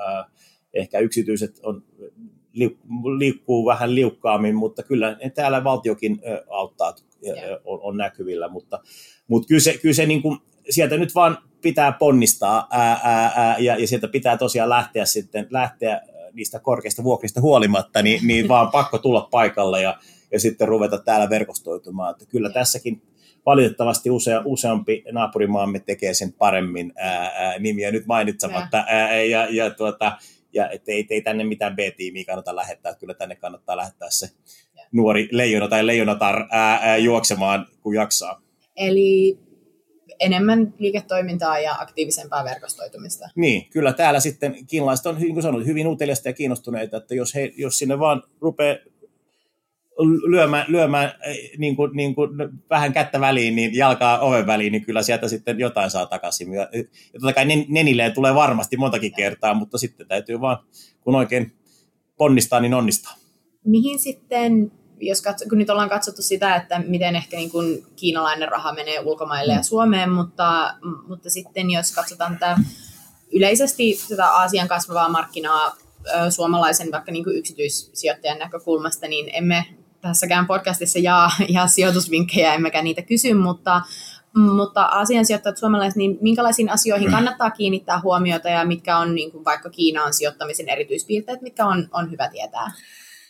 [0.73, 1.83] Ehkä yksityiset on,
[3.17, 6.95] liikkuu vähän liukkaammin, mutta kyllä täällä valtiokin auttaa,
[7.65, 8.79] on, on näkyvillä, mutta,
[9.27, 10.39] mutta kyllä se, kyllä se niin kuin,
[10.69, 15.47] sieltä nyt vaan pitää ponnistaa ää, ää, ää, ja, ja sieltä pitää tosiaan lähteä sitten,
[15.49, 16.01] lähteä
[16.33, 19.97] niistä korkeista vuokrista huolimatta, niin, niin vaan pakko tulla paikalle ja,
[20.31, 22.11] ja sitten ruveta täällä verkostoitumaan.
[22.11, 23.01] Että kyllä tässäkin
[23.45, 28.83] valitettavasti usea, useampi naapurimaamme tekee sen paremmin ää, ää, nimiä nyt mainitsematta.
[28.87, 30.17] Ää, ja, ja, tuota,
[30.53, 34.29] ja ettei, ei tänne mitään B-tiimiä kannata lähettää, kyllä tänne kannattaa lähettää se
[34.75, 34.85] ja.
[34.91, 38.41] nuori leijona tai leijonatar ää, ää, juoksemaan, kun jaksaa.
[38.75, 39.39] Eli
[40.19, 43.29] enemmän liiketoimintaa ja aktiivisempaa verkostoitumista.
[43.35, 47.35] Niin, kyllä täällä sitten kiinalaiset on, niin kuin sanoin, hyvin uteliasta ja kiinnostuneita, että jos,
[47.35, 48.77] he, jos sinne vaan rupeaa
[50.27, 51.11] lyömään, lyömään
[51.57, 52.29] niin kuin, niin kuin
[52.69, 56.53] vähän kättä väliin, niin jalkaa oven väliin, niin kyllä sieltä sitten jotain saa takaisin.
[56.53, 56.69] Ja,
[57.11, 60.57] totta kai nenilleen tulee varmasti montakin kertaa, mutta sitten täytyy vaan,
[61.01, 61.55] kun oikein
[62.17, 63.13] ponnistaa, niin onnistaa.
[63.65, 68.49] Mihin sitten, jos katso, kun nyt ollaan katsottu sitä, että miten ehkä niin kuin kiinalainen
[68.49, 69.57] raha menee ulkomaille mm.
[69.57, 70.75] ja Suomeen, mutta,
[71.07, 72.57] mutta sitten jos katsotaan tätä
[73.31, 75.75] yleisesti tätä Aasian kasvavaa markkinaa
[76.29, 79.65] suomalaisen vaikka niin kuin yksityissijoittajan näkökulmasta, niin emme
[80.03, 83.81] tässäkään podcastissa jaa, jaa sijoitusvinkkejä, emmekä niitä kysy, mutta,
[84.35, 89.69] mutta asiansijoittajat suomalaiset, niin minkälaisiin asioihin kannattaa kiinnittää huomiota ja mitkä on niin kuin vaikka
[89.69, 92.71] Kiinaan sijoittamisen erityispiirteet, mitkä on, on hyvä tietää?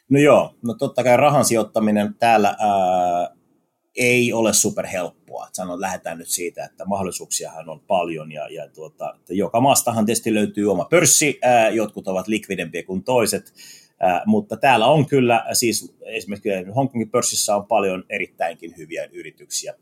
[0.09, 3.29] No joo, no totta kai rahan sijoittaminen täällä ää,
[3.97, 5.47] ei ole superhelppoa.
[5.53, 10.33] Sanon, lähdetään nyt siitä, että mahdollisuuksiahan on paljon ja, ja tuota, että joka maastahan tietysti
[10.33, 13.53] löytyy oma pörssi, ää, jotkut ovat likvidempiä kuin toiset,
[13.99, 19.73] ää, mutta täällä on kyllä, siis esimerkiksi Hongkongin pörssissä on paljon erittäinkin hyviä yrityksiä.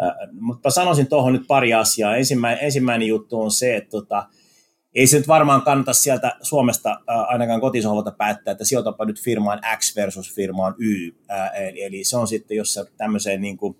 [0.00, 2.16] Ää, mutta sanoisin tuohon nyt pari asiaa.
[2.16, 4.28] Ensimmäinen, ensimmäinen juttu on se, että tota,
[4.94, 9.96] ei se nyt varmaan kannata sieltä Suomesta ainakaan kotisohvalta päättää, että sijoitapa nyt firmaan X
[9.96, 11.10] versus firmaan Y.
[11.54, 13.76] eli, eli se on sitten, jos sä tämmöiseen niin kuin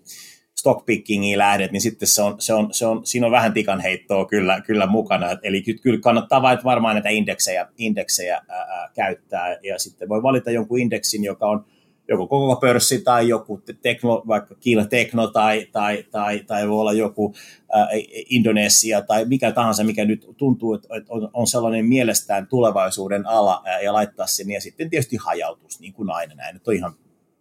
[0.55, 4.25] stockpickingiin lähdet, niin sitten se on, se on, se on, siinä on vähän tikan heittoa
[4.25, 5.27] kyllä, kyllä mukana.
[5.43, 10.79] Eli kyllä kannattaa vain varmaan näitä indeksejä, indeksejä ää, käyttää ja sitten voi valita jonkun
[10.79, 11.65] indeksin, joka on
[12.07, 16.93] joko koko pörssi tai joku tekno, vaikka Kiila Tekno tai, tai, tai, tai voi olla
[16.93, 17.33] joku
[17.71, 17.87] ää,
[18.29, 23.81] Indonesia tai mikä tahansa, mikä nyt tuntuu, että on, on sellainen mielestään tulevaisuuden ala ää,
[23.81, 26.93] ja laittaa sen ja sitten tietysti hajautus, niin kuin aina näin, nyt on ihan,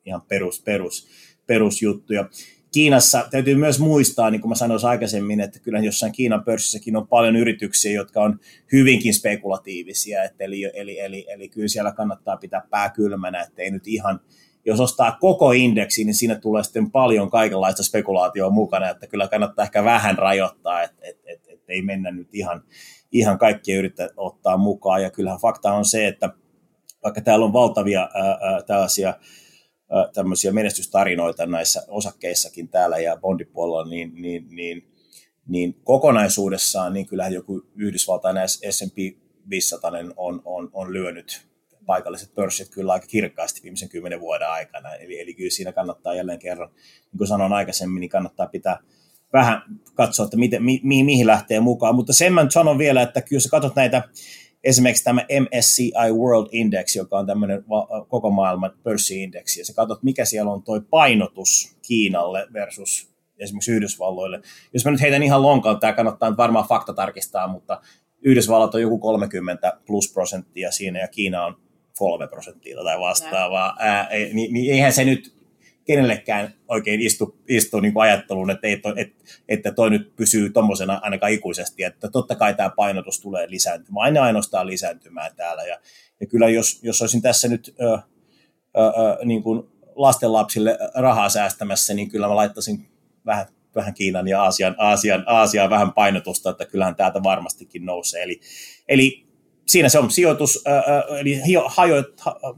[0.05, 1.07] ihan perus, perus,
[1.47, 2.29] perusjuttuja.
[2.73, 7.09] Kiinassa täytyy myös muistaa, niin kuin mä sanoin aikaisemmin, että kyllä jossain Kiinan pörssissäkin on
[7.09, 8.41] paljon yrityksiä, jotka on
[8.73, 13.71] hyvinkin spekulatiivisia, että eli, eli, eli, eli kyllä siellä kannattaa pitää pää kylmänä, että ei
[13.71, 14.21] nyt ihan,
[14.67, 19.65] jos ostaa koko indeksi, niin siinä tulee sitten paljon kaikenlaista spekulaatioa mukana, että kyllä kannattaa
[19.65, 22.63] ehkä vähän rajoittaa, että et, et, et ei mennä nyt ihan,
[23.13, 25.03] ihan kaikkia yrittää ottaa mukaan.
[25.03, 26.31] Ja kyllähän fakta on se, että
[27.05, 29.09] vaikka täällä on valtavia ää, ää, tällaisia
[29.91, 34.89] ää, tämmöisiä menestystarinoita näissä osakkeissakin täällä ja bondipuolella, niin, niin, niin,
[35.49, 38.97] niin kokonaisuudessaan niin kyllähän joku Yhdysvaltain S&P
[39.51, 41.56] 500 on, on, on lyönyt
[41.87, 44.95] paikalliset pörssit kyllä aika kirkkaasti viimeisen kymmenen vuoden aikana.
[44.95, 46.69] Eli, eli kyllä siinä kannattaa jälleen kerran,
[47.13, 48.79] niin kuin sanoin aikaisemmin, niin kannattaa pitää
[49.33, 49.63] vähän
[49.95, 51.95] katsoa, että miten, mi, mi, mihin lähtee mukaan.
[51.95, 54.03] Mutta sen mä nyt sanon vielä, että kyllä sä katsot näitä,
[54.65, 57.65] esimerkiksi tämä MSCI World Index, joka on tämmöinen
[58.09, 64.41] koko maailman pörssiindeksi, ja sä katsot, mikä siellä on toi painotus Kiinalle versus esimerkiksi Yhdysvalloille.
[64.73, 67.81] Jos mä nyt heitän ihan lonkalta, tämä kannattaa varmaan fakta tarkistaa, mutta
[68.23, 71.66] Yhdysvallat on joku 30 plus prosenttia siinä ja Kiina on
[71.99, 75.37] kolme prosenttia tai vastaavaa, ää, niin, niin eihän se nyt
[75.85, 79.13] kenellekään oikein istu, istu niin kuin ajatteluun, että, ei to, et,
[79.49, 84.23] että toi nyt pysyy tuommoisena ainakaan ikuisesti, että totta kai tämä painotus tulee lisääntymään, aina
[84.23, 85.81] ainoastaan lisääntymään täällä, ja,
[86.21, 87.99] ja kyllä jos, jos olisin tässä nyt ö, ö,
[88.79, 89.63] ö, niin kuin
[89.95, 92.89] lastenlapsille rahaa säästämässä, niin kyllä mä laittaisin
[93.27, 98.23] vähän, vähän Kiinan ja Aasian, Aasian, Aasian vähän painotusta, että kyllähän täältä varmastikin nousee.
[98.23, 98.41] Eli,
[98.89, 99.26] eli
[99.67, 100.83] siinä se on sijoitus, ää,
[101.21, 102.05] eli hajo,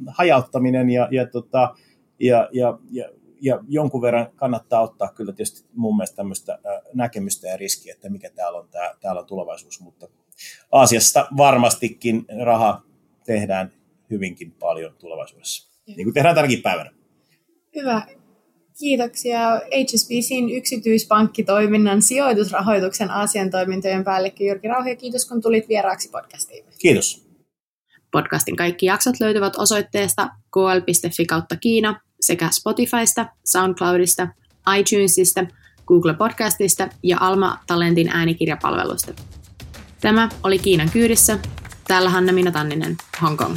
[0.09, 1.75] hajauttaminen ja, ja, tota,
[2.21, 3.09] ja, ja, ja,
[3.41, 6.59] ja jonkun verran kannattaa ottaa kyllä tietysti mun mielestä tämmöistä
[6.95, 10.09] näkemystä ja riskiä, että mikä täällä on, tää, täällä on tulevaisuus, mutta
[10.73, 12.83] Aasiasta varmastikin raha
[13.27, 13.73] tehdään
[14.11, 16.91] hyvinkin paljon tulevaisuudessa, niin kuin tehdään tänäkin päivänä.
[17.77, 18.18] Hyvä.
[18.79, 26.65] Kiitoksia HSBCin yksityispankkitoiminnan sijoitusrahoituksen Aasian toimintojen päällikkö Jyrki Rauhi, kiitos kun tulit vieraaksi podcastiin.
[26.79, 27.29] Kiitos.
[28.13, 34.29] Podcastin kaikki jaksot löytyvät osoitteesta kl.fi kautta Kiina sekä Spotifysta, SoundCloudista,
[34.79, 35.47] iTunesista,
[35.87, 39.13] Google Podcastista ja Alma Talentin äänikirjapalvelusta.
[40.01, 41.39] Tämä oli Kiinan kyydissä.
[41.89, 43.57] Täällä Hanna Minna Tanninen, Hong Kong.